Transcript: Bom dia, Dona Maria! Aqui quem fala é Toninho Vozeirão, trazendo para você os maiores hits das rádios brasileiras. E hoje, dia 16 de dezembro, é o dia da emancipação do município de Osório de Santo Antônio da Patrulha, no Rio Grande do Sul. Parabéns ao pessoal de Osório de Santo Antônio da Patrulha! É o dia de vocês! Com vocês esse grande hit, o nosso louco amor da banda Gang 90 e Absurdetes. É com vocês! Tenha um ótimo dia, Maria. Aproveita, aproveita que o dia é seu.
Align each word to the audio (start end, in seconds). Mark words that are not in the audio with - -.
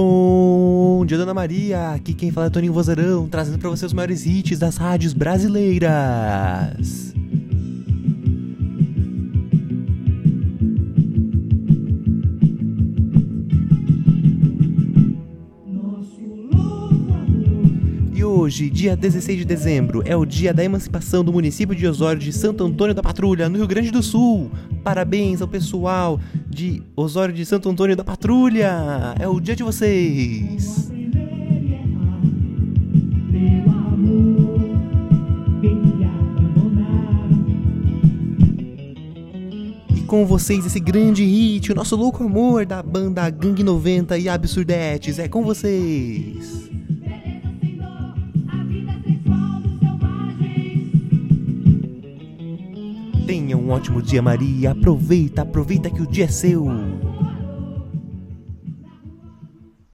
Bom 0.00 1.04
dia, 1.04 1.18
Dona 1.18 1.34
Maria! 1.34 1.90
Aqui 1.90 2.14
quem 2.14 2.30
fala 2.30 2.46
é 2.46 2.50
Toninho 2.50 2.72
Vozeirão, 2.72 3.28
trazendo 3.28 3.58
para 3.58 3.68
você 3.68 3.84
os 3.84 3.92
maiores 3.92 4.26
hits 4.26 4.56
das 4.56 4.76
rádios 4.76 5.12
brasileiras. 5.12 7.12
E 16.54 16.57
hoje, 18.48 18.70
dia 18.70 18.96
16 18.96 19.40
de 19.40 19.44
dezembro, 19.44 20.02
é 20.06 20.16
o 20.16 20.24
dia 20.24 20.54
da 20.54 20.64
emancipação 20.64 21.22
do 21.22 21.30
município 21.30 21.76
de 21.76 21.86
Osório 21.86 22.18
de 22.18 22.32
Santo 22.32 22.64
Antônio 22.64 22.94
da 22.94 23.02
Patrulha, 23.02 23.46
no 23.46 23.58
Rio 23.58 23.66
Grande 23.66 23.90
do 23.90 24.02
Sul. 24.02 24.50
Parabéns 24.82 25.42
ao 25.42 25.48
pessoal 25.48 26.18
de 26.48 26.82
Osório 26.96 27.34
de 27.34 27.44
Santo 27.44 27.68
Antônio 27.68 27.94
da 27.94 28.02
Patrulha! 28.02 29.14
É 29.20 29.28
o 29.28 29.38
dia 29.38 29.54
de 29.54 29.62
vocês! 29.62 30.90
Com 40.06 40.24
vocês 40.24 40.64
esse 40.64 40.80
grande 40.80 41.22
hit, 41.22 41.70
o 41.70 41.74
nosso 41.74 41.94
louco 41.96 42.24
amor 42.24 42.64
da 42.64 42.82
banda 42.82 43.28
Gang 43.28 43.62
90 43.62 44.16
e 44.16 44.26
Absurdetes. 44.26 45.18
É 45.18 45.28
com 45.28 45.44
vocês! 45.44 46.70
Tenha 53.28 53.58
um 53.58 53.68
ótimo 53.68 54.00
dia, 54.00 54.22
Maria. 54.22 54.70
Aproveita, 54.70 55.42
aproveita 55.42 55.90
que 55.90 56.00
o 56.00 56.06
dia 56.06 56.24
é 56.24 56.28
seu. 56.28 56.64